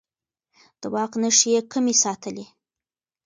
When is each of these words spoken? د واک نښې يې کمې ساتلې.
د 0.81 0.83
واک 0.93 1.13
نښې 1.21 1.49
يې 1.55 1.61
کمې 1.71 1.93
ساتلې. 2.03 2.45